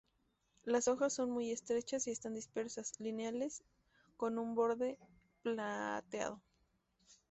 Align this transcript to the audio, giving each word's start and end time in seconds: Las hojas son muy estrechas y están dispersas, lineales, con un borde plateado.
Las 0.63 0.87
hojas 0.87 1.13
son 1.13 1.29
muy 1.29 1.51
estrechas 1.51 2.07
y 2.07 2.09
están 2.11 2.33
dispersas, 2.33 2.99
lineales, 2.99 3.61
con 4.17 4.39
un 4.39 4.55
borde 4.55 4.97
plateado. 5.43 6.41